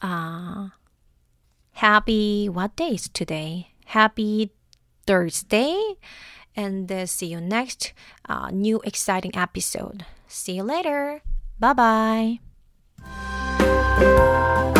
uh, 0.02 0.70
happy, 1.74 2.50
what 2.50 2.76
day 2.76 2.96
is 2.96 3.10
today? 3.10 3.74
Happy 3.86 4.52
Thursday. 5.06 5.76
And 6.56 6.92
uh, 6.92 7.06
see 7.06 7.28
you 7.28 7.40
next 7.40 7.94
uh, 8.28 8.50
new 8.52 8.82
exciting 8.84 9.32
episode. 9.36 10.06
See 10.28 10.54
you 10.54 10.64
later. 10.64 11.22
Bye 11.60 12.40
bye. 14.00 14.79